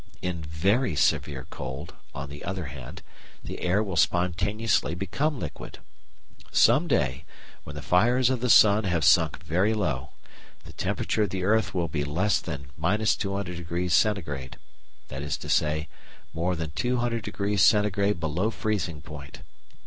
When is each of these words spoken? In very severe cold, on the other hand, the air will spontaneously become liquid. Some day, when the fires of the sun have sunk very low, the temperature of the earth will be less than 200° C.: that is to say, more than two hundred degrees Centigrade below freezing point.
In 0.23 0.41
very 0.41 0.95
severe 0.95 1.45
cold, 1.51 1.93
on 2.15 2.29
the 2.31 2.43
other 2.43 2.65
hand, 2.65 3.03
the 3.43 3.61
air 3.61 3.83
will 3.83 3.95
spontaneously 3.95 4.95
become 4.95 5.39
liquid. 5.39 5.77
Some 6.51 6.87
day, 6.87 7.23
when 7.65 7.75
the 7.75 7.83
fires 7.83 8.31
of 8.31 8.41
the 8.41 8.49
sun 8.49 8.85
have 8.85 9.05
sunk 9.05 9.43
very 9.43 9.75
low, 9.75 10.09
the 10.63 10.73
temperature 10.73 11.21
of 11.21 11.29
the 11.29 11.43
earth 11.43 11.75
will 11.75 11.87
be 11.87 12.03
less 12.03 12.39
than 12.39 12.71
200° 12.81 13.91
C.: 13.91 14.57
that 15.09 15.21
is 15.21 15.37
to 15.37 15.47
say, 15.49 15.87
more 16.33 16.55
than 16.55 16.71
two 16.71 16.97
hundred 16.97 17.21
degrees 17.21 17.61
Centigrade 17.61 18.19
below 18.19 18.49
freezing 18.49 19.01
point. 19.03 19.41